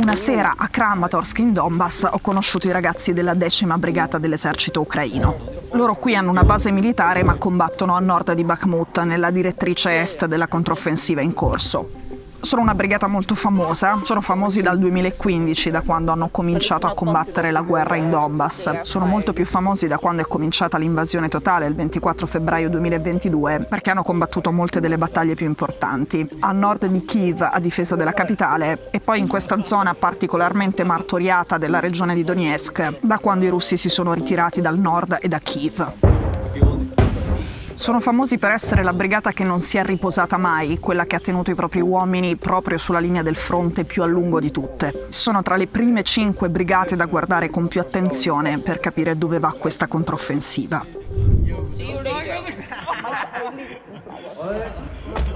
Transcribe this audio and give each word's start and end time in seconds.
Una 0.00 0.14
sera 0.14 0.54
a 0.56 0.68
Kramatorsk 0.68 1.40
in 1.40 1.52
Donbass 1.52 2.08
ho 2.10 2.18
conosciuto 2.20 2.66
i 2.66 2.72
ragazzi 2.72 3.12
della 3.12 3.34
decima 3.34 3.76
brigata 3.76 4.16
dell'esercito 4.16 4.80
ucraino. 4.80 5.38
Loro 5.72 5.96
qui 5.96 6.16
hanno 6.16 6.30
una 6.30 6.42
base 6.42 6.70
militare 6.70 7.22
ma 7.22 7.34
combattono 7.36 7.94
a 7.94 8.00
nord 8.00 8.32
di 8.32 8.44
Bakhmut, 8.44 9.00
nella 9.00 9.30
direttrice 9.30 10.00
est 10.00 10.24
della 10.24 10.48
controffensiva 10.48 11.20
in 11.20 11.34
corso. 11.34 12.05
Sono 12.46 12.62
una 12.62 12.76
brigata 12.76 13.08
molto 13.08 13.34
famosa, 13.34 13.98
sono 14.04 14.20
famosi 14.20 14.62
dal 14.62 14.78
2015, 14.78 15.68
da 15.72 15.80
quando 15.80 16.12
hanno 16.12 16.28
cominciato 16.28 16.86
a 16.86 16.94
combattere 16.94 17.50
la 17.50 17.62
guerra 17.62 17.96
in 17.96 18.08
Donbass. 18.08 18.82
Sono 18.82 19.04
molto 19.04 19.32
più 19.32 19.44
famosi 19.44 19.88
da 19.88 19.98
quando 19.98 20.22
è 20.22 20.26
cominciata 20.28 20.78
l'invasione 20.78 21.26
totale 21.28 21.66
il 21.66 21.74
24 21.74 22.24
febbraio 22.24 22.70
2022, 22.70 23.66
perché 23.68 23.90
hanno 23.90 24.04
combattuto 24.04 24.52
molte 24.52 24.78
delle 24.78 24.96
battaglie 24.96 25.34
più 25.34 25.44
importanti. 25.44 26.24
A 26.38 26.52
nord 26.52 26.86
di 26.86 27.04
Kiev, 27.04 27.48
a 27.50 27.58
difesa 27.58 27.96
della 27.96 28.12
capitale, 28.12 28.90
e 28.92 29.00
poi 29.00 29.18
in 29.18 29.26
questa 29.26 29.64
zona 29.64 29.94
particolarmente 29.94 30.84
martoriata 30.84 31.58
della 31.58 31.80
regione 31.80 32.14
di 32.14 32.22
Donetsk, 32.22 32.98
da 33.00 33.18
quando 33.18 33.44
i 33.44 33.48
russi 33.48 33.76
si 33.76 33.88
sono 33.88 34.14
ritirati 34.14 34.60
dal 34.60 34.78
nord 34.78 35.18
e 35.20 35.26
da 35.26 35.40
Kiev. 35.40 36.05
Sono 37.76 38.00
famosi 38.00 38.38
per 38.38 38.52
essere 38.52 38.82
la 38.82 38.94
brigata 38.94 39.32
che 39.32 39.44
non 39.44 39.60
si 39.60 39.76
è 39.76 39.84
riposata 39.84 40.38
mai, 40.38 40.78
quella 40.78 41.04
che 41.04 41.16
ha 41.16 41.20
tenuto 41.20 41.50
i 41.50 41.54
propri 41.54 41.82
uomini 41.82 42.36
proprio 42.36 42.78
sulla 42.78 42.98
linea 42.98 43.22
del 43.22 43.36
fronte 43.36 43.84
più 43.84 44.02
a 44.02 44.06
lungo 44.06 44.40
di 44.40 44.50
tutte. 44.50 45.08
Sono 45.10 45.42
tra 45.42 45.56
le 45.56 45.66
prime 45.66 46.02
cinque 46.02 46.48
brigate 46.48 46.96
da 46.96 47.04
guardare 47.04 47.50
con 47.50 47.68
più 47.68 47.82
attenzione 47.82 48.60
per 48.60 48.80
capire 48.80 49.18
dove 49.18 49.38
va 49.38 49.52
questa 49.52 49.88
controffensiva. 49.88 50.86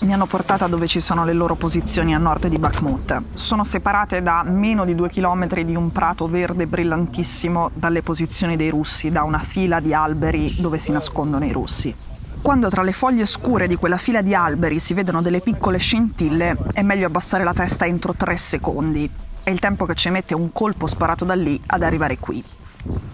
Mi 0.00 0.12
hanno 0.12 0.26
portata 0.26 0.66
dove 0.66 0.86
ci 0.86 1.00
sono 1.00 1.24
le 1.24 1.32
loro 1.32 1.54
posizioni 1.54 2.14
a 2.14 2.18
nord 2.18 2.46
di 2.48 2.58
Bakhmut. 2.58 3.22
Sono 3.32 3.64
separate 3.64 4.22
da 4.22 4.42
meno 4.44 4.84
di 4.84 4.94
due 4.94 5.08
chilometri 5.08 5.64
di 5.64 5.74
un 5.74 5.90
prato 5.90 6.26
verde 6.26 6.66
brillantissimo 6.66 7.70
dalle 7.74 8.02
posizioni 8.02 8.56
dei 8.56 8.70
russi, 8.70 9.10
da 9.10 9.22
una 9.22 9.38
fila 9.38 9.80
di 9.80 9.94
alberi 9.94 10.56
dove 10.60 10.78
si 10.78 10.92
nascondono 10.92 11.44
i 11.44 11.52
russi. 11.52 11.94
Quando 12.40 12.68
tra 12.68 12.82
le 12.82 12.92
foglie 12.92 13.26
scure 13.26 13.66
di 13.66 13.76
quella 13.76 13.96
fila 13.96 14.22
di 14.22 14.34
alberi 14.34 14.78
si 14.78 14.94
vedono 14.94 15.22
delle 15.22 15.40
piccole 15.40 15.78
scintille, 15.78 16.56
è 16.72 16.82
meglio 16.82 17.06
abbassare 17.06 17.44
la 17.44 17.52
testa 17.52 17.84
entro 17.84 18.14
tre 18.14 18.36
secondi. 18.36 19.10
È 19.42 19.50
il 19.50 19.58
tempo 19.58 19.86
che 19.86 19.94
ci 19.94 20.10
mette 20.10 20.34
un 20.34 20.52
colpo 20.52 20.86
sparato 20.86 21.24
da 21.24 21.34
lì 21.34 21.60
ad 21.66 21.82
arrivare 21.82 22.18
qui. 22.18 22.44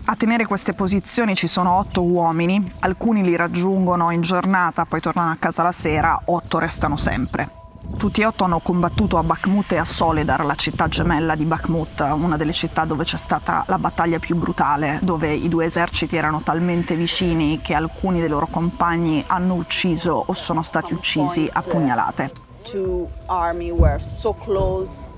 A 0.06 0.16
tenere 0.16 0.44
queste 0.46 0.74
posizioni 0.74 1.34
ci 1.34 1.46
sono 1.46 1.78
otto 1.78 2.02
uomini, 2.02 2.72
alcuni 2.80 3.22
li 3.22 3.36
raggiungono 3.36 4.10
in 4.10 4.20
giornata, 4.20 4.84
poi 4.84 5.00
tornano 5.00 5.30
a 5.30 5.36
casa 5.38 5.62
la 5.62 5.72
sera, 5.72 6.20
otto 6.26 6.58
restano 6.58 6.96
sempre. 6.96 7.62
Tutti 7.96 8.20
e 8.20 8.26
otto 8.26 8.44
hanno 8.44 8.60
combattuto 8.60 9.18
a 9.18 9.22
Bakhmut 9.22 9.72
e 9.72 9.76
a 9.76 9.84
Soledar, 9.84 10.44
la 10.44 10.54
città 10.56 10.88
gemella 10.88 11.34
di 11.34 11.44
Bakhmut, 11.44 12.00
una 12.00 12.36
delle 12.36 12.52
città 12.52 12.84
dove 12.84 13.04
c'è 13.04 13.16
stata 13.16 13.64
la 13.66 13.78
battaglia 13.78 14.18
più 14.18 14.36
brutale, 14.36 14.98
dove 15.02 15.32
i 15.32 15.48
due 15.48 15.66
eserciti 15.66 16.16
erano 16.16 16.42
talmente 16.42 16.96
vicini 16.96 17.60
che 17.62 17.74
alcuni 17.74 18.20
dei 18.20 18.28
loro 18.28 18.46
compagni 18.46 19.24
hanno 19.26 19.54
ucciso 19.54 20.24
o 20.26 20.32
sono 20.34 20.62
stati 20.62 20.92
uccisi 20.92 21.48
a 21.50 21.62
pugnalate. 21.62 22.32
Two 22.62 23.08
army 23.26 23.70
were 23.70 23.98
so 23.98 24.34
close 24.34 25.08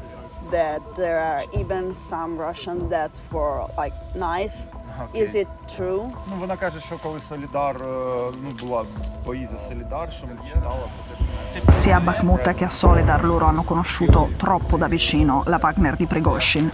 that 0.52 0.82
there 0.96 1.20
are 1.20 1.44
even 1.54 1.94
some 1.94 2.38
Russian 2.38 2.90
deaths 2.90 3.20
for 3.30 3.70
like 3.78 3.94
knife. 4.16 4.68
Окей. 5.04 5.22
Is 5.22 5.36
it 5.36 5.48
true? 5.78 6.04
Ну 6.30 6.36
вона 6.40 6.56
каже, 6.56 6.80
що 6.80 6.98
коли 6.98 7.20
Солідар 7.30 7.76
е, 7.76 8.32
ну 8.44 8.52
була 8.60 8.86
бої 9.26 9.46
за 9.46 9.58
Солідар, 9.70 10.12
що 10.14 10.28
читала 10.54 10.76
про 10.76 11.04
те, 11.10 11.16
що 11.18 11.72
Sia 11.72 11.98
a 11.98 12.00
Bakhmut 12.00 12.54
che 12.54 12.66
a 12.66 12.70
Soledar 12.70 13.26
loro 13.26 13.46
hanno 13.46 13.64
conosciuto 13.64 14.30
troppo 14.38 14.78
da 14.78 14.88
vicino 14.88 15.44
la 15.46 15.58
Wagner 15.58 15.96
di 15.96 16.06
Prigozhin. 16.06 16.72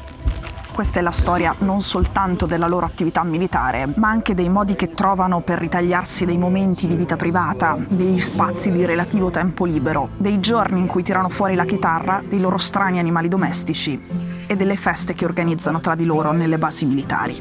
Questa 0.72 1.00
è 1.00 1.02
la 1.02 1.10
storia 1.10 1.54
non 1.58 1.82
soltanto 1.82 2.46
della 2.46 2.66
loro 2.66 2.86
attività 2.86 3.22
militare, 3.24 3.92
ma 3.96 4.08
anche 4.08 4.34
dei 4.34 4.48
modi 4.48 4.74
che 4.74 4.92
trovano 4.92 5.42
per 5.42 5.58
ritagliarsi 5.58 6.24
dei 6.24 6.38
momenti 6.38 6.86
di 6.86 6.96
vita 6.96 7.16
privata, 7.16 7.76
degli 7.86 8.18
spazi 8.18 8.72
di 8.72 8.86
relativo 8.86 9.30
tempo 9.30 9.66
libero, 9.66 10.08
dei 10.16 10.40
giorni 10.40 10.80
in 10.80 10.86
cui 10.86 11.02
tirano 11.02 11.28
fuori 11.28 11.54
la 11.54 11.66
chitarra, 11.66 12.22
dei 12.26 12.40
loro 12.40 12.56
strani 12.56 12.98
animali 12.98 13.28
domestici 13.28 14.00
e 14.46 14.56
delle 14.56 14.76
feste 14.76 15.12
che 15.14 15.26
organizzano 15.26 15.80
tra 15.80 15.94
di 15.94 16.06
loro 16.06 16.32
nelle 16.32 16.56
basi 16.56 16.86
militari. 16.86 17.40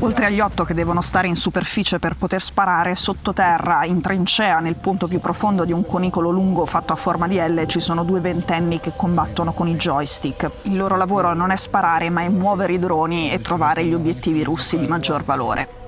Oltre 0.00 0.26
agli 0.26 0.40
otto 0.40 0.64
che 0.64 0.74
devono 0.74 1.02
stare 1.02 1.28
in 1.28 1.36
superficie 1.36 1.98
per 1.98 2.16
poter 2.16 2.40
sparare, 2.40 2.94
sottoterra, 2.94 3.84
in 3.84 4.00
trincea, 4.00 4.58
nel 4.60 4.76
punto 4.76 5.06
più 5.06 5.20
profondo 5.20 5.64
di 5.64 5.72
un 5.72 5.84
conicolo 5.84 6.30
lungo 6.30 6.64
fatto 6.64 6.92
a 6.94 6.96
forma 6.96 7.28
di 7.28 7.36
L, 7.36 7.66
ci 7.66 7.80
sono 7.80 8.04
due 8.04 8.20
ventenni 8.20 8.80
che 8.80 8.92
combattono 8.96 9.52
con 9.52 9.68
i 9.68 9.76
joystick. 9.76 10.50
Il 10.62 10.76
loro 10.76 10.96
lavoro 10.96 11.34
non 11.34 11.50
è 11.50 11.56
sparare, 11.56 12.08
ma 12.08 12.22
è 12.22 12.28
muovere 12.28 12.72
i 12.72 12.78
droni 12.78 13.30
e 13.30 13.40
trovare 13.40 13.84
gli 13.84 13.94
obiettivi 13.94 14.42
russi 14.42 14.78
di 14.78 14.86
maggior 14.86 15.22
valore. 15.22 15.79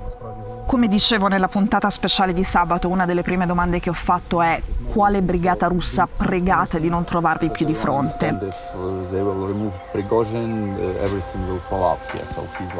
Come 0.67 0.89
dicevo 0.89 1.29
nella 1.29 1.49
puntata 1.49 1.91
speciale 1.91 2.33
di 2.33 2.45
sabato, 2.45 2.89
una 2.89 3.05
delle 3.05 3.23
prime 3.23 3.47
domande 3.47 3.79
che 3.79 3.91
ho 3.91 3.95
fatto 3.95 4.41
è 4.41 4.63
quale 4.91 5.21
brigata 5.21 5.67
russa 5.67 6.07
pregate 6.07 6.81
di 6.81 6.89
non 6.89 7.05
trovarvi 7.05 7.51
più 7.51 7.67
di 7.67 7.75
fronte? 7.75 8.39
They 9.11 9.21
will 9.21 9.47
remove 9.47 9.79
Prigozhin, 9.93 10.75
uh, 10.79 11.03
everything 11.03 11.47
will 11.47 11.61
fall 11.61 11.83
out. 11.83 11.99
Yeah, 12.15 12.27
so 12.27 12.47
he's 12.59 12.73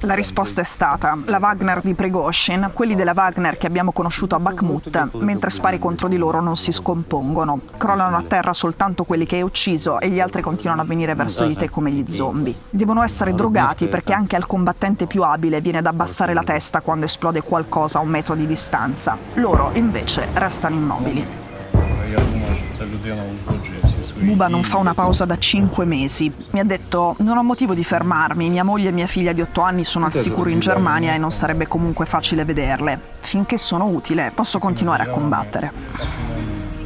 La 0.00 0.14
risposta 0.14 0.60
è 0.60 0.64
stata 0.64 1.18
la 1.26 1.38
Wagner 1.38 1.80
di 1.80 1.94
Prigozhin, 1.94 2.70
quelli 2.74 2.94
della 2.94 3.12
Wagner 3.14 3.56
che 3.56 3.66
abbiamo 3.66 3.92
conosciuto 3.92 4.34
a 4.34 4.40
Bakhmut, 4.40 5.10
mentre 5.14 5.50
spari 5.50 5.78
contro 5.78 6.08
di 6.08 6.16
loro 6.16 6.40
non 6.40 6.56
si 6.56 6.72
scompongono. 6.72 7.60
Crollano 7.76 8.16
a 8.16 8.24
terra 8.26 8.52
soltanto 8.52 9.04
quelli 9.04 9.26
che 9.26 9.36
hai 9.36 9.42
ucciso 9.42 10.00
e 10.00 10.08
gli 10.10 10.20
altri 10.20 10.42
continuano 10.42 10.82
a 10.82 10.84
venire 10.84 11.14
verso 11.14 11.46
di 11.46 11.56
te 11.56 11.70
come 11.70 11.90
gli 11.90 12.06
zombie. 12.08 12.54
Devono 12.70 13.02
essere 13.02 13.34
drogati 13.34 13.88
perché 13.88 14.12
anche 14.12 14.36
al 14.36 14.46
combattente 14.46 15.06
più 15.06 15.22
abile 15.22 15.60
viene 15.60 15.82
da 15.82 15.90
abbassare 15.90 16.34
la 16.34 16.42
testa 16.42 16.80
quando 16.80 17.06
esplode 17.06 17.42
qualcosa 17.42 17.98
a 17.98 18.02
un 18.02 18.08
metro 18.08 18.34
di 18.34 18.46
distanza. 18.46 19.16
Loro 19.34 19.70
invece 19.74 20.28
restano 20.34 20.74
immobili. 20.74 22.41
Buba 24.18 24.48
non 24.48 24.62
fa 24.62 24.76
una 24.78 24.94
pausa 24.94 25.24
da 25.24 25.38
5 25.38 25.84
mesi. 25.84 26.32
Mi 26.50 26.60
ha 26.60 26.64
detto: 26.64 27.16
Non 27.18 27.36
ho 27.36 27.42
motivo 27.42 27.74
di 27.74 27.84
fermarmi. 27.84 28.48
Mia 28.48 28.64
moglie 28.64 28.88
e 28.88 28.92
mia 28.92 29.06
figlia 29.06 29.32
di 29.32 29.40
8 29.40 29.60
anni 29.60 29.84
sono 29.84 30.06
al 30.06 30.14
sicuro 30.14 30.50
in 30.50 30.60
Germania 30.60 31.14
e 31.14 31.18
non 31.18 31.30
sarebbe 31.30 31.66
comunque 31.66 32.06
facile 32.06 32.44
vederle. 32.44 33.00
Finché 33.20 33.58
sono 33.58 33.86
utile, 33.86 34.32
posso 34.34 34.58
continuare 34.58 35.04
a 35.04 35.10
combattere. 35.10 36.41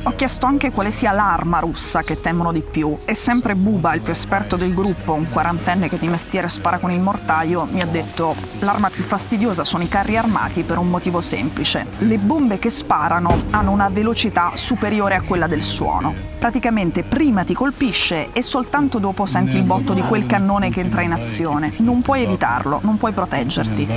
Ho 0.07 0.15
chiesto 0.15 0.47
anche 0.47 0.71
quale 0.71 0.93
sia 0.93 1.11
l'arma 1.11 1.59
russa 1.59 2.03
che 2.03 2.21
temono 2.21 2.53
di 2.53 2.63
più 2.63 2.97
e 3.05 3.17
sempre 3.17 3.57
Buba, 3.57 3.93
il 3.93 4.03
più 4.03 4.13
esperto 4.13 4.55
del 4.55 4.73
gruppo, 4.73 5.15
un 5.15 5.29
quarantenne 5.29 5.89
che 5.89 5.99
di 5.99 6.07
mestiere 6.07 6.49
spara 6.49 6.79
con 6.79 6.93
il 6.93 7.01
mortaio, 7.01 7.67
mi 7.69 7.81
ha 7.81 7.87
detto 7.87 8.37
l'arma 8.61 8.89
più 8.89 9.03
fastidiosa 9.03 9.65
sono 9.65 9.83
i 9.83 9.89
carri 9.89 10.17
armati 10.17 10.63
per 10.63 10.79
un 10.79 10.91
motivo 10.91 11.21
semplice. 11.21 11.87
Le 11.99 12.19
bombe 12.19 12.61
che 12.61 12.71
sparano 12.71 13.47
hanno 13.51 13.73
una 13.73 13.89
velocità 13.89 14.53
superiore 14.55 15.17
a 15.17 15.23
quella 15.23 15.49
del 15.49 15.65
suono. 15.65 16.15
Praticamente 16.39 17.03
prima 17.03 17.43
ti 17.43 17.55
colpisce 17.55 18.33
e 18.33 18.43
soltanto 18.43 19.01
dopo 19.01 19.27
senti 19.27 19.57
il 19.57 19.67
botto 19.67 19.93
di 19.93 20.03
quel 20.03 20.27
cannone 20.27 20.71
che 20.71 20.79
entra 20.79 21.03
in 21.03 21.11
azione. 21.11 21.73
Non 21.79 22.03
puoi 22.03 22.23
evitarlo, 22.23 22.79
non 22.85 22.97
puoi 22.97 23.11
proteggerti. 23.11 23.89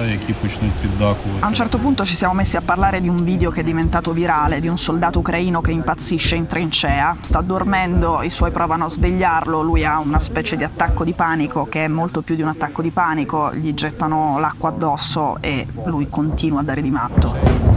A 1.42 1.46
un 1.48 1.54
certo 1.54 1.78
punto 1.78 2.04
ci 2.04 2.16
siamo 2.16 2.34
messi 2.34 2.58
a 2.58 2.62
parlare 2.62 3.00
di 3.00 3.10
un 3.10 3.24
video 3.24 3.52
che 3.52 3.60
è 3.60 3.64
diventato 3.64 4.12
virale, 4.12 4.60
di 4.60 4.68
un 4.68 4.78
soldato 4.80 5.20
ucraino 5.20 5.62
che 5.62 5.70
impazzisce 5.70 5.98
in 6.36 6.48
trincea, 6.48 7.18
sta 7.22 7.42
dormendo, 7.42 8.22
i 8.22 8.30
suoi 8.30 8.52
provano 8.52 8.86
a 8.86 8.90
svegliarlo, 8.90 9.62
lui 9.62 9.86
ha 9.86 10.00
una 10.00 10.20
specie 10.20 10.56
di 10.56 10.64
attacco 10.64 11.04
di 11.04 11.14
panico 11.14 11.66
che 11.66 11.84
è 11.84 11.88
molto 11.88 12.22
più 12.22 12.36
di 12.36 12.42
un 12.42 12.48
attacco 12.48 12.82
di 12.82 12.92
panico, 12.92 13.54
gli 13.54 13.74
gettano 13.74 14.40
l'acqua 14.40 14.70
addosso 14.70 15.38
e 15.42 15.68
lui 15.86 16.10
continua 16.10 16.62
a 16.62 16.64
dare 16.64 16.82
di 16.82 16.90
matto. 16.90 17.69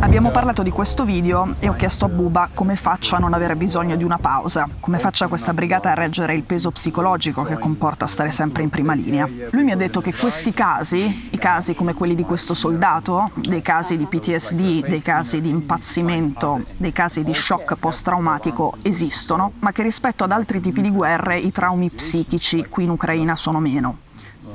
Abbiamo 0.00 0.30
parlato 0.30 0.62
di 0.62 0.70
questo 0.70 1.04
video 1.04 1.56
e 1.58 1.68
ho 1.68 1.74
chiesto 1.74 2.04
a 2.04 2.08
Buba 2.08 2.50
come 2.54 2.76
faccia 2.76 3.16
a 3.16 3.18
non 3.18 3.34
avere 3.34 3.56
bisogno 3.56 3.96
di 3.96 4.04
una 4.04 4.18
pausa, 4.18 4.68
come 4.78 5.00
faccia 5.00 5.26
questa 5.26 5.52
brigata 5.52 5.90
a 5.90 5.94
reggere 5.94 6.34
il 6.34 6.44
peso 6.44 6.70
psicologico 6.70 7.42
che 7.42 7.58
comporta 7.58 8.06
stare 8.06 8.30
sempre 8.30 8.62
in 8.62 8.70
prima 8.70 8.94
linea. 8.94 9.28
Lui 9.50 9.64
mi 9.64 9.72
ha 9.72 9.76
detto 9.76 10.00
che 10.00 10.14
questi 10.14 10.54
casi, 10.54 11.28
i 11.30 11.38
casi 11.38 11.74
come 11.74 11.94
quelli 11.94 12.14
di 12.14 12.22
questo 12.22 12.54
soldato, 12.54 13.32
dei 13.34 13.60
casi 13.60 13.96
di 13.96 14.06
PTSD, 14.06 14.86
dei 14.86 15.02
casi 15.02 15.40
di 15.40 15.48
impazzimento, 15.48 16.64
dei 16.76 16.92
casi 16.92 17.24
di 17.24 17.34
shock 17.34 17.74
post-traumatico 17.76 18.78
esistono, 18.82 19.52
ma 19.58 19.72
che 19.72 19.82
rispetto 19.82 20.22
ad 20.22 20.30
altri 20.30 20.60
tipi 20.60 20.80
di 20.80 20.90
guerre 20.90 21.38
i 21.38 21.50
traumi 21.50 21.90
psichici 21.90 22.66
qui 22.68 22.84
in 22.84 22.90
Ucraina 22.90 23.34
sono 23.34 23.58
meno. 23.58 24.06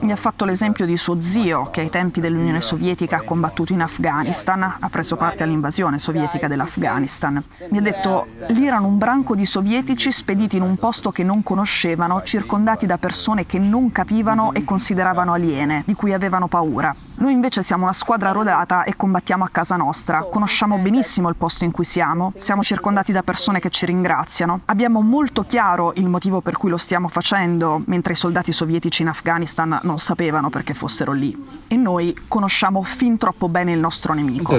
Mi 0.03 0.11
ha 0.11 0.17
fatto 0.17 0.44
l'esempio 0.44 0.85
di 0.85 0.97
suo 0.97 1.21
zio, 1.21 1.69
che 1.71 1.79
ai 1.79 1.89
tempi 1.89 2.19
dell'Unione 2.19 2.59
Sovietica 2.59 3.19
ha 3.19 3.21
combattuto 3.21 3.71
in 3.71 3.81
Afghanistan, 3.81 4.61
ha 4.61 4.89
preso 4.89 5.15
parte 5.15 5.44
all'invasione 5.44 5.97
sovietica 5.97 6.50
dell'Afghanistan. 6.50 7.41
Mi 7.69 7.77
ha 7.77 7.81
detto, 7.81 8.27
lì 8.50 8.67
erano 8.67 8.88
un 8.88 8.97
branco 8.97 9.33
di 9.33 9.45
sovietici 9.45 10.11
spediti 10.11 10.57
in 10.57 10.63
un 10.63 10.75
posto 10.75 11.11
che 11.11 11.23
non 11.23 11.41
conoscevano, 11.41 12.21
circondati 12.21 12.85
da 12.85 12.97
persone 12.97 13.45
che 13.45 13.59
non 13.59 13.94
capivano 13.94 14.51
e 14.51 14.65
consideravano 14.65 15.31
aliene, 15.31 15.83
di 15.85 15.94
cui 15.94 16.11
avevano 16.11 16.50
paura. 16.50 16.94
Noi 17.15 17.31
invece 17.31 17.62
siamo 17.62 17.83
una 17.83 17.94
squadra 17.94 18.31
rodata 18.31 18.83
e 18.83 18.95
combattiamo 18.95 19.44
a 19.44 19.50
casa 19.50 19.75
nostra. 19.75 20.21
Conosciamo 20.21 20.77
benissimo 20.80 21.30
il 21.30 21.36
posto 21.36 21.63
in 21.63 21.71
cui 21.71 21.86
siamo, 21.86 22.33
siamo 22.38 22.63
circondati 22.63 23.12
da 23.12 23.21
persone 23.21 23.60
che 23.60 23.69
ci 23.69 23.86
ringraziano. 23.86 24.62
Abbiamo 24.65 25.01
molto 25.01 25.44
chiaro 25.44 25.94
il 25.95 26.10
motivo 26.10 26.42
per 26.42 26.57
cui 26.57 26.69
lo 26.69 26.77
stiamo 26.77 27.07
facendo, 27.07 27.81
mentre 27.86 28.13
i 28.13 28.15
soldati 28.15 28.51
sovietici 28.51 29.04
in 29.04 29.10
Afghanistan 29.10 29.80
non 29.83 30.00
sapevano 30.00 30.50
perché 30.50 30.74
fossero 30.74 31.12
lì. 31.12 31.38
E 31.68 31.75
noi 31.75 32.18
conosciamo 32.27 32.81
fin 32.81 33.18
troppo 33.18 33.48
bene 33.48 33.71
il 33.71 33.80
nostro 33.80 34.13
nemico. 34.13 34.57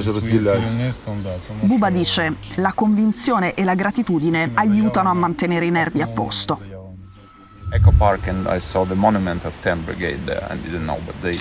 Buba 1.61 1.91
dice, 1.91 2.37
la 2.55 2.73
convinzione 2.73 3.55
e 3.55 3.65
la 3.65 3.75
gratitudine 3.75 4.53
aiutano 4.55 5.11
a 5.11 5.15
mantenere 5.15 5.67
i 5.67 5.71
nervi 5.71 6.03
a 6.03 6.07
posto. 6.07 6.73
Echo 7.71 7.93
Park 7.99 8.29
and 8.29 8.47
I 8.47 8.61
saw 8.61 8.87
the 8.87 8.95
monument 8.95 9.45
of 9.45 9.53
10 9.63 9.85
Brigade 9.85 10.25
there. 10.25 10.47
I 10.49 10.57
didn't 10.57 10.85
know, 10.85 11.01
but 11.05 11.15
they 11.21 11.37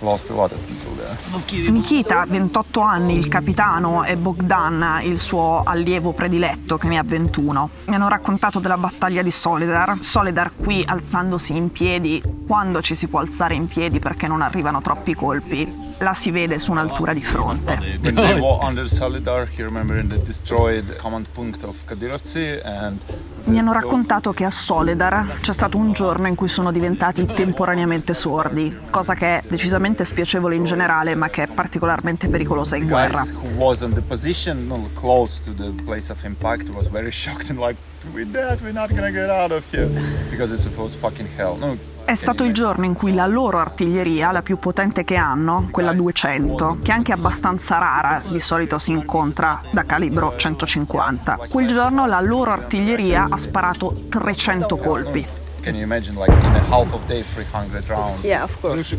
lost 0.00 0.30
a 0.30 0.34
lot 0.34 0.52
of 0.52 0.58
people 0.66 0.92
there. 0.96 1.70
Nikita, 1.70 2.24
28 2.26 2.80
anni, 2.80 3.16
il 3.16 3.28
capitano, 3.28 4.04
e 4.04 4.16
Bogdan, 4.16 5.00
il 5.02 5.18
suo 5.18 5.62
allievo 5.64 6.12
prediletto, 6.12 6.76
che 6.76 6.88
ne 6.88 6.98
ha 6.98 7.02
21. 7.04 7.70
Mi 7.86 7.94
hanno 7.94 8.08
raccontato 8.08 8.58
della 8.58 8.76
battaglia 8.76 9.22
di 9.22 9.30
Soledar. 9.30 9.98
Soledar 10.00 10.52
qui, 10.56 10.84
alzandosi 10.86 11.56
in 11.56 11.70
piedi, 11.70 12.22
quando 12.46 12.80
ci 12.82 12.94
si 12.94 13.08
può 13.08 13.20
alzare 13.20 13.54
in 13.54 13.66
piedi 13.66 13.98
perché 13.98 14.26
non 14.26 14.42
arrivano 14.42 14.80
troppi 14.80 15.14
colpi, 15.14 15.94
la 15.98 16.14
si 16.14 16.30
vede 16.30 16.58
su 16.58 16.70
un'altura 16.70 17.12
di 17.12 17.22
fronte. 17.22 17.98
When 18.00 18.14
they 18.14 18.40
were 18.40 18.58
under 18.60 18.88
Solidar, 18.88 19.48
he 19.48 19.62
remember 19.62 19.98
in 19.98 20.08
the 20.08 20.22
destroyed 20.22 20.96
command 20.96 21.28
punct 21.32 21.64
of 21.64 21.76
Kadirovtsi 21.86 22.60
and 22.62 22.98
Mi 23.46 23.60
hanno 23.60 23.72
raccontato 23.72 24.32
che 24.32 24.44
a 24.44 24.50
Soledar 24.50 25.38
c'è 25.40 25.52
stato 25.52 25.76
un 25.76 25.92
giorno 25.92 26.26
in 26.26 26.34
cui 26.34 26.48
sono 26.48 26.72
diventati 26.72 27.24
temporaneamente 27.26 28.12
sordi, 28.12 28.76
cosa 28.90 29.14
che 29.14 29.38
è 29.38 29.42
decisamente 29.48 30.04
spiacevole 30.04 30.56
in 30.56 30.64
generale, 30.64 31.14
ma 31.14 31.28
che 31.28 31.44
è 31.44 31.46
particolarmente 31.46 32.28
pericolosa 32.28 32.74
in 32.74 32.88
guerra. 32.88 33.24
and 37.50 37.60
like, 37.60 37.76
we're 38.12 38.26
not 38.72 38.92
gonna 38.92 39.12
get 39.12 39.30
out 39.30 39.52
of 39.52 39.64
here 39.72 39.88
because 40.28 40.52
it's 40.52 40.66
was 40.76 40.94
fucking 40.94 41.28
hell. 41.36 41.56
No, 41.56 41.76
È 42.06 42.14
stato 42.14 42.44
il 42.44 42.54
giorno 42.54 42.84
in 42.84 42.94
cui 42.94 43.12
la 43.12 43.26
loro 43.26 43.58
artiglieria, 43.58 44.30
la 44.30 44.40
più 44.40 44.60
potente 44.60 45.02
che 45.02 45.16
hanno, 45.16 45.66
quella 45.72 45.92
200, 45.92 46.78
che 46.80 46.92
è 46.92 46.94
anche 46.94 47.10
abbastanza 47.10 47.78
rara, 47.78 48.22
di 48.28 48.38
solito 48.38 48.78
si 48.78 48.92
incontra 48.92 49.60
da 49.72 49.82
calibro 49.82 50.36
150, 50.36 51.46
quel 51.48 51.66
giorno 51.66 52.06
la 52.06 52.20
loro 52.20 52.52
artiglieria 52.52 53.26
ha 53.28 53.36
sparato 53.36 54.02
300 54.08 54.76
colpi. 54.76 55.26
Can 55.66 55.74
you 55.74 55.82
imagine 55.82 56.14
like 56.16 56.30
in 56.30 56.54
a 56.54 56.62
half 56.70 56.92
of 56.92 57.04
day 57.08 57.24
300 57.34 57.88
rounds? 57.88 58.22
Yeah, 58.22 58.44
of 58.44 58.56
course. 58.60 58.96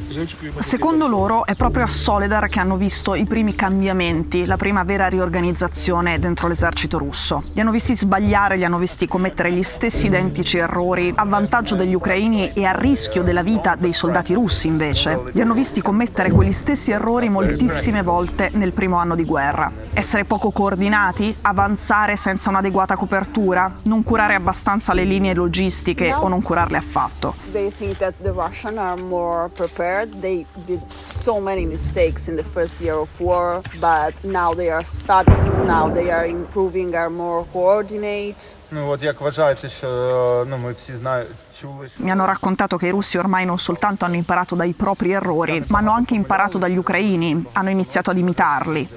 Secondo 0.60 1.08
loro 1.08 1.46
è 1.46 1.56
proprio 1.56 1.86
a 1.86 1.88
Soledar 1.88 2.50
che 2.50 2.60
hanno 2.60 2.75
visto 2.75 3.16
i 3.16 3.24
primi 3.24 3.56
cambiamenti, 3.56 4.46
la 4.46 4.58
prima 4.58 4.84
vera 4.84 5.08
riorganizzazione 5.08 6.19
dentro 6.19 6.50
l'esercito 6.50 6.98
russo. 6.98 7.44
Li 7.54 7.62
hanno 7.62 7.72
visti 7.72 7.96
sbagliare, 7.96 8.58
li 8.58 8.66
hanno 8.66 8.78
visti 8.78 9.08
commettere 9.08 9.50
gli 9.54 9.64
stessi 9.64 10.08
identici 10.08 10.58
errori 10.58 11.14
a 11.16 11.24
vantaggio 11.24 11.75
degli 11.75 11.94
ucraini 11.94 12.52
e 12.52 12.66
a 12.66 12.74
rischio 12.74 13.24
della 13.24 13.44
vita 13.44 13.75
dei 13.75 13.94
soldati 13.94 14.34
russi 14.34 14.68
invece. 14.68 15.22
Li 15.31 15.40
hanno 15.40 15.54
visti 15.54 15.81
commettere 15.81 16.31
quegli 16.31 16.52
stessi 16.52 16.92
errori 16.92 17.30
moltissime 17.30 18.04
volte 18.04 18.50
nel 18.52 18.74
primo 18.74 18.98
anno 18.98 19.16
di 19.16 19.24
guerra. 19.24 19.72
Essere 19.94 20.25
poco 20.25 20.52
coordinati, 20.52 21.34
avanzare 21.44 22.18
senza 22.18 22.50
un'adeguata 22.50 22.98
copertura, 22.98 23.74
non 23.84 24.04
curare 24.04 24.36
abbastanza 24.36 24.92
le 24.94 25.06
linee 25.06 25.34
logistiche 25.34 26.14
o 26.14 26.28
non 26.28 26.42
curarle 26.56 26.79
affatto. 26.79 27.34
They 27.52 27.70
think 27.70 27.99
that 27.99 28.14
the 28.23 28.32
Russians 28.32 28.79
are 28.79 29.02
more 29.02 29.50
prepared. 29.50 30.08
They 30.20 30.46
did 30.67 30.81
so 30.93 31.40
many 31.40 31.67
mistakes 31.67 32.29
in 32.29 32.37
the 32.37 32.44
first 32.44 32.81
year 32.81 32.96
of 32.96 33.11
war, 33.20 33.61
but 33.81 34.14
now 34.23 34.55
they 34.55 34.70
are 34.70 34.84
studying, 34.84 35.67
now 35.67 35.93
they 35.93 36.11
are 36.11 36.26
improving, 36.26 36.94
are 36.94 37.11
more 37.11 37.44
coordinate. 37.52 38.56
Ну 38.70 38.88
от 38.88 39.02
як 39.02 39.20
вважаєте, 39.20 39.69
що 39.69 39.88
е, 39.88 40.50
ну 40.50 40.58
ми 40.58 40.73
всі 40.73 40.96
знаємо, 40.96 41.29
чули, 41.61 41.88
що 41.88 42.05
Mi 42.05 42.11
hanno 42.11 42.26
raccontato 42.26 42.76
che 42.79 42.87
i 42.87 42.90
russi 42.90 43.19
ormai 43.19 43.44
non 43.44 43.58
soltanto 43.58 44.05
hanno 44.05 44.17
imparato 44.17 44.55
dai 44.55 44.73
propri 44.73 45.12
errori, 45.12 45.64
ma 45.69 45.79
hanno 45.79 45.93
anche 45.93 46.14
imparato 46.14 46.58
dagli 46.58 46.76
ucraini, 46.76 47.44
hanno 47.52 47.70
iniziato 47.70 48.11
ad 48.11 48.19
imitarli. 48.19 48.88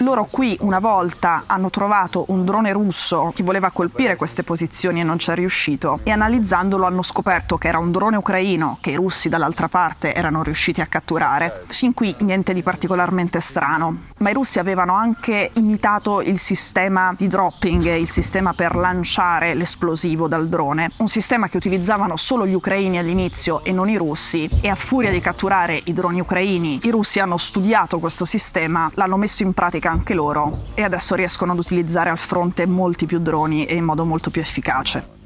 Loro 0.00 0.28
qui 0.30 0.56
una 0.60 0.78
volta 0.78 1.42
hanno 1.46 1.70
trovato 1.70 2.26
un 2.28 2.44
drone 2.44 2.70
russo. 2.70 3.32
Che 3.34 3.42
voleva 3.42 3.72
colpire 3.72 4.14
queste 4.14 4.44
posizioni 4.44 5.00
e 5.00 5.02
non 5.02 5.18
ci 5.18 5.32
è 5.32 5.34
riuscito. 5.34 5.98
E 6.04 6.12
analizzandolo 6.12 6.86
hanno 6.86 7.02
scoperto 7.02 7.58
che 7.58 7.66
era 7.66 7.78
un 7.78 7.90
drone 7.90 8.16
ucraino 8.16 8.78
che 8.80 8.90
i 8.90 8.94
russi 8.94 9.28
dall'altra 9.28 9.66
parte 9.66 10.14
erano 10.14 10.44
riusciti 10.44 10.80
a 10.80 10.86
catturare. 10.86 11.64
Sin 11.70 11.94
qui 11.94 12.14
niente 12.20 12.54
di 12.54 12.62
particolarmente 12.62 13.40
strano, 13.40 14.02
ma 14.18 14.30
i 14.30 14.32
russi 14.32 14.58
avevano 14.58 14.94
anche 14.94 15.50
imitato 15.54 16.20
il 16.20 16.38
sistema 16.38 17.14
di 17.16 17.26
dropping, 17.26 17.94
il 17.94 18.08
sistema 18.08 18.52
per 18.52 18.76
lanciare 18.76 19.54
l'esplosivo 19.54 20.28
dal 20.28 20.48
drone, 20.48 20.90
un 20.98 21.08
sistema 21.08 21.48
che 21.48 21.56
utilizzavano 21.56 22.16
solo 22.16 22.46
gli 22.46 22.54
ucraini 22.54 22.98
all'inizio 22.98 23.64
e 23.64 23.72
non 23.72 23.88
i 23.88 23.96
russi 23.96 24.48
e 24.60 24.68
a 24.68 24.74
furia 24.74 25.10
di 25.10 25.20
catturare 25.20 25.80
i 25.84 25.92
droni 25.92 26.20
ucraini 26.20 26.80
i 26.82 26.90
russi 26.90 27.20
hanno 27.20 27.36
studiato 27.36 27.98
questo 27.98 28.24
sistema, 28.24 28.90
l'hanno 28.94 29.16
messo 29.16 29.42
in 29.42 29.52
pratica 29.52 29.90
anche 29.90 30.14
loro 30.14 30.66
e 30.74 30.82
adesso 30.82 31.14
riescono 31.14 31.52
ad 31.52 31.58
utilizzare 31.58 32.10
al 32.10 32.18
fronte 32.18 32.66
molti 32.66 33.06
più 33.06 33.18
droni 33.18 33.64
e 33.66 33.74
in 33.74 33.84
modo 33.84 34.04
molto 34.04 34.30
più 34.30 34.40
efficace. 34.40 35.16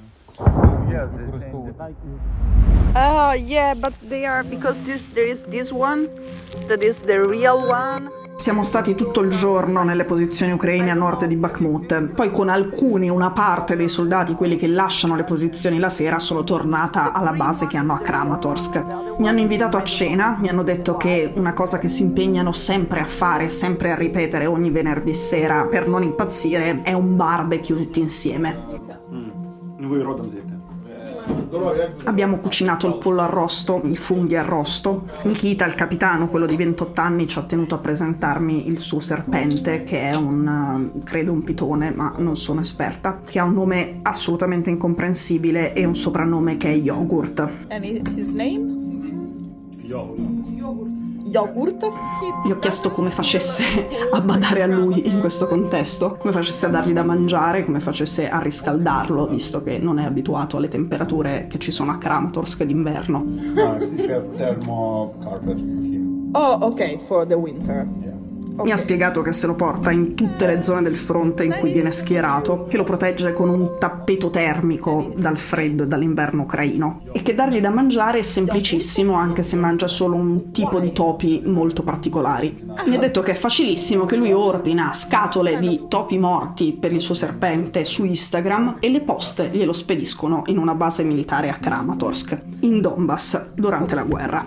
Oh 2.94 3.32
yeah, 3.32 3.74
but 3.74 3.94
they 4.08 4.26
are 4.26 4.44
because 4.44 4.78
this 4.84 5.02
there 5.14 5.26
is 5.26 5.42
this 5.44 5.72
one 5.72 6.08
that 6.68 6.82
is 6.82 7.00
the 7.00 7.18
real 7.18 7.66
one. 7.66 8.21
Siamo 8.42 8.64
stati 8.64 8.96
tutto 8.96 9.20
il 9.20 9.30
giorno 9.30 9.84
nelle 9.84 10.04
posizioni 10.04 10.50
ucraine 10.50 10.90
a 10.90 10.94
nord 10.94 11.26
di 11.26 11.36
Bakhmut, 11.36 12.08
poi 12.08 12.32
con 12.32 12.48
alcuni, 12.48 13.08
una 13.08 13.30
parte 13.30 13.76
dei 13.76 13.86
soldati, 13.86 14.34
quelli 14.34 14.56
che 14.56 14.66
lasciano 14.66 15.14
le 15.14 15.22
posizioni 15.22 15.78
la 15.78 15.88
sera, 15.88 16.18
sono 16.18 16.42
tornata 16.42 17.12
alla 17.12 17.34
base 17.34 17.68
che 17.68 17.76
hanno 17.76 17.94
a 17.94 18.00
Kramatorsk. 18.00 18.84
Mi 19.18 19.28
hanno 19.28 19.38
invitato 19.38 19.76
a 19.76 19.84
cena, 19.84 20.36
mi 20.40 20.48
hanno 20.48 20.64
detto 20.64 20.96
che 20.96 21.32
una 21.36 21.52
cosa 21.52 21.78
che 21.78 21.86
si 21.86 22.02
impegnano 22.02 22.50
sempre 22.50 22.98
a 22.98 23.04
fare, 23.04 23.48
sempre 23.48 23.92
a 23.92 23.94
ripetere 23.94 24.46
ogni 24.46 24.72
venerdì 24.72 25.14
sera 25.14 25.68
per 25.68 25.86
non 25.86 26.02
impazzire, 26.02 26.82
è 26.82 26.94
un 26.94 27.14
barbecue 27.14 27.76
tutti 27.76 28.00
insieme. 28.00 28.64
Abbiamo 32.04 32.38
cucinato 32.38 32.86
il 32.86 32.96
pollo 32.96 33.20
arrosto, 33.20 33.82
i 33.84 33.96
funghi 33.96 34.36
arrosto. 34.36 35.04
Nikita, 35.24 35.66
il 35.66 35.74
capitano, 35.74 36.28
quello 36.28 36.46
di 36.46 36.56
28 36.56 37.00
anni, 37.00 37.26
ci 37.26 37.38
ha 37.38 37.42
tenuto 37.42 37.74
a 37.74 37.78
presentarmi 37.78 38.68
il 38.68 38.78
suo 38.78 39.00
serpente, 39.00 39.84
che 39.84 40.00
è 40.00 40.14
un, 40.14 40.92
eh, 40.96 41.02
credo 41.04 41.32
un 41.32 41.42
pitone, 41.42 41.92
ma 41.92 42.14
non 42.16 42.36
sono 42.36 42.60
esperta, 42.60 43.20
che 43.24 43.38
ha 43.38 43.44
un 43.44 43.54
nome 43.54 44.00
assolutamente 44.02 44.70
incomprensibile 44.70 45.74
e 45.74 45.84
un 45.84 45.94
soprannome 45.94 46.56
che 46.56 46.70
è 46.70 46.74
Yogurt. 46.74 47.48
And 47.68 47.84
his 47.84 48.28
name? 48.28 48.80
Yogurt. 49.82 50.31
Gli 52.44 52.50
ho 52.50 52.58
chiesto 52.58 52.90
come 52.90 53.10
facesse 53.10 53.88
a 54.12 54.20
badare 54.20 54.62
a 54.62 54.66
lui 54.66 55.08
in 55.08 55.20
questo 55.20 55.46
contesto, 55.46 56.16
come 56.18 56.32
facesse 56.32 56.66
a 56.66 56.68
dargli 56.68 56.92
da 56.92 57.02
mangiare, 57.02 57.64
come 57.64 57.80
facesse 57.80 58.28
a 58.28 58.38
riscaldarlo, 58.38 59.26
visto 59.26 59.62
che 59.62 59.78
non 59.78 59.98
è 59.98 60.04
abituato 60.04 60.58
alle 60.58 60.68
temperature 60.68 61.46
che 61.48 61.58
ci 61.58 61.70
sono 61.70 61.90
a 61.92 61.98
Kramatorsk 61.98 62.64
d'inverno. 62.64 63.24
him. 65.58 66.30
Oh, 66.34 66.58
okay, 66.66 66.98
for 67.06 67.26
the 67.26 67.34
winter. 67.34 68.01
Yeah. 68.52 68.64
Mi 68.64 68.70
ha 68.72 68.76
spiegato 68.76 69.22
che 69.22 69.32
se 69.32 69.46
lo 69.46 69.54
porta 69.54 69.90
in 69.90 70.14
tutte 70.14 70.46
le 70.46 70.62
zone 70.62 70.82
del 70.82 70.96
fronte 70.96 71.44
in 71.44 71.56
cui 71.58 71.72
viene 71.72 71.90
schierato, 71.90 72.66
che 72.68 72.76
lo 72.76 72.84
protegge 72.84 73.32
con 73.32 73.48
un 73.48 73.78
tappeto 73.78 74.30
termico 74.30 75.12
dal 75.16 75.38
freddo 75.38 75.84
e 75.84 75.86
dall'inverno 75.86 76.42
ucraino 76.42 77.02
e 77.12 77.22
che 77.22 77.34
dargli 77.34 77.60
da 77.60 77.70
mangiare 77.70 78.18
è 78.18 78.22
semplicissimo 78.22 79.14
anche 79.14 79.42
se 79.42 79.56
mangia 79.56 79.88
solo 79.88 80.16
un 80.16 80.50
tipo 80.52 80.80
di 80.80 80.92
topi 80.92 81.42
molto 81.46 81.82
particolari. 81.82 82.64
Mi 82.86 82.94
ha 82.94 82.98
detto 82.98 83.22
che 83.22 83.32
è 83.32 83.34
facilissimo, 83.34 84.04
che 84.04 84.16
lui 84.16 84.32
ordina 84.32 84.92
scatole 84.92 85.58
di 85.58 85.86
topi 85.88 86.18
morti 86.18 86.72
per 86.72 86.92
il 86.92 87.00
suo 87.00 87.14
serpente 87.14 87.84
su 87.84 88.04
Instagram 88.04 88.76
e 88.80 88.90
le 88.90 89.00
poste 89.00 89.48
glielo 89.50 89.72
spediscono 89.72 90.42
in 90.46 90.58
una 90.58 90.74
base 90.74 91.02
militare 91.04 91.48
a 91.48 91.54
Kramatorsk, 91.54 92.40
in 92.60 92.80
Donbass, 92.80 93.52
durante 93.54 93.94
la 93.94 94.02
guerra. 94.02 94.46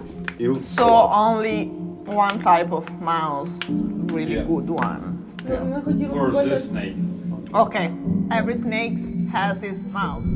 So 0.60 0.86
only 0.86 1.85
one 2.06 2.42
type 2.42 2.72
of 2.72 2.88
mouse, 3.00 3.60
really 4.14 4.36
yeah. 4.36 4.44
good 4.44 4.70
one. 4.70 5.26
Yeah. 5.48 5.82
For 5.82 6.44
the 6.44 6.58
snake. 6.58 6.96
Okay, 7.54 7.92
every 8.32 8.56
snake 8.56 8.98
has 9.32 9.62
his 9.64 9.86
mouse. 9.88 10.28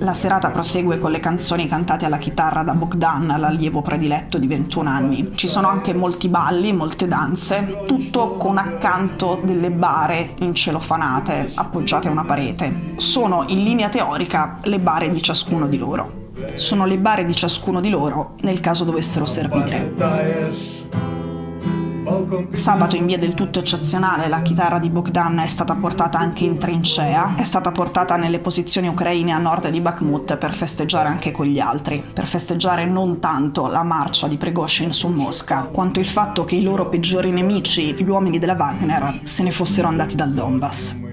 La 0.00 0.14
serata 0.14 0.50
prosegue 0.50 0.98
con 0.98 1.10
le 1.10 1.18
canzoni 1.18 1.66
cantate 1.66 2.06
alla 2.06 2.18
chitarra 2.18 2.62
da 2.62 2.74
Bogdan, 2.74 3.26
l'allievo 3.26 3.82
prediletto 3.82 4.38
di 4.38 4.46
21 4.46 4.88
anni. 4.88 5.32
Ci 5.34 5.48
sono 5.48 5.66
anche 5.66 5.92
molti 5.92 6.28
balli, 6.28 6.72
molte 6.72 7.08
danze, 7.08 7.82
tutto 7.86 8.36
con 8.36 8.58
accanto 8.58 9.40
delle 9.42 9.72
bare 9.72 10.34
incelofanate 10.38 11.50
appoggiate 11.54 12.06
a 12.06 12.12
una 12.12 12.24
parete. 12.24 12.94
Sono 12.96 13.44
in 13.48 13.64
linea 13.64 13.88
teorica 13.88 14.58
le 14.62 14.78
bare 14.78 15.10
di 15.10 15.20
ciascuno 15.20 15.66
di 15.66 15.78
loro 15.78 16.26
sono 16.58 16.84
le 16.86 16.98
bare 16.98 17.24
di 17.24 17.34
ciascuno 17.34 17.80
di 17.80 17.90
loro 17.90 18.34
nel 18.42 18.60
caso 18.60 18.84
dovessero 18.84 19.26
servire. 19.26 19.94
Sabato 22.52 22.96
in 22.96 23.04
via 23.04 23.18
del 23.18 23.34
tutto 23.34 23.58
eccezionale 23.58 24.28
la 24.28 24.40
chitarra 24.40 24.78
di 24.78 24.88
Bogdan 24.88 25.40
è 25.40 25.46
stata 25.46 25.74
portata 25.74 26.18
anche 26.18 26.44
in 26.44 26.58
trincea, 26.58 27.34
è 27.36 27.44
stata 27.44 27.70
portata 27.70 28.16
nelle 28.16 28.38
posizioni 28.38 28.88
ucraine 28.88 29.32
a 29.32 29.38
nord 29.38 29.68
di 29.68 29.80
Bakhmut 29.80 30.38
per 30.38 30.54
festeggiare 30.54 31.08
anche 31.08 31.32
con 31.32 31.44
gli 31.46 31.58
altri, 31.58 32.02
per 32.12 32.26
festeggiare 32.26 32.86
non 32.86 33.20
tanto 33.20 33.66
la 33.66 33.82
marcia 33.82 34.26
di 34.26 34.38
Pregoshin 34.38 34.92
su 34.92 35.08
Mosca, 35.08 35.64
quanto 35.64 36.00
il 36.00 36.06
fatto 36.06 36.46
che 36.46 36.56
i 36.56 36.62
loro 36.62 36.88
peggiori 36.88 37.30
nemici, 37.30 37.94
gli 37.94 38.08
uomini 38.08 38.38
della 38.38 38.56
Wagner, 38.58 39.20
se 39.22 39.42
ne 39.42 39.50
fossero 39.50 39.88
andati 39.88 40.16
dal 40.16 40.32
Donbass. 40.32 41.07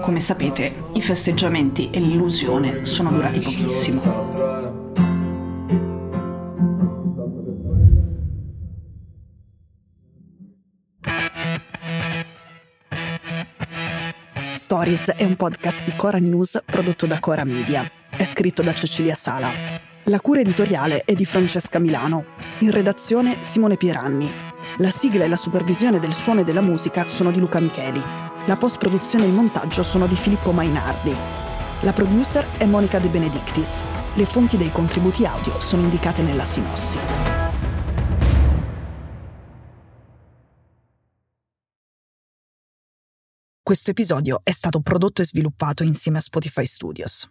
Come 0.00 0.20
sapete, 0.20 0.84
i 0.94 1.02
festeggiamenti 1.02 1.90
e 1.90 1.98
l'illusione 2.00 2.84
sono 2.84 3.10
durati 3.10 3.40
pochissimo. 3.40 4.46
Stories 14.52 15.10
è 15.10 15.24
un 15.24 15.36
podcast 15.36 15.84
di 15.84 15.94
Cora 15.96 16.18
News 16.18 16.62
prodotto 16.64 17.06
da 17.06 17.18
Cora 17.20 17.44
Media. 17.44 17.90
È 18.10 18.24
scritto 18.24 18.62
da 18.62 18.72
Cecilia 18.74 19.14
Sala. 19.14 19.50
La 20.04 20.20
cura 20.20 20.40
editoriale 20.40 21.02
è 21.04 21.14
di 21.14 21.24
Francesca 21.24 21.78
Milano. 21.78 22.24
In 22.60 22.70
redazione 22.70 23.38
Simone 23.42 23.76
Pieranni. 23.76 24.30
La 24.78 24.90
sigla 24.90 25.24
e 25.24 25.28
la 25.28 25.36
supervisione 25.36 25.98
del 25.98 26.12
suono 26.12 26.40
e 26.40 26.44
della 26.44 26.62
musica 26.62 27.08
sono 27.08 27.30
di 27.30 27.40
Luca 27.40 27.60
Micheli. 27.60 28.27
La 28.48 28.56
post-produzione 28.56 29.26
e 29.26 29.28
il 29.28 29.34
montaggio 29.34 29.82
sono 29.82 30.06
di 30.06 30.16
Filippo 30.16 30.52
Mainardi. 30.52 31.14
La 31.82 31.92
producer 31.92 32.48
è 32.56 32.64
Monica 32.64 32.98
De 32.98 33.08
Benedictis. 33.08 33.84
Le 34.14 34.24
fonti 34.24 34.56
dei 34.56 34.72
contributi 34.72 35.26
audio 35.26 35.60
sono 35.60 35.82
indicate 35.82 36.22
nella 36.22 36.44
sinossi. 36.44 36.96
Questo 43.62 43.90
episodio 43.90 44.40
è 44.42 44.52
stato 44.52 44.80
prodotto 44.80 45.20
e 45.20 45.26
sviluppato 45.26 45.82
insieme 45.82 46.16
a 46.16 46.22
Spotify 46.22 46.64
Studios. 46.64 47.28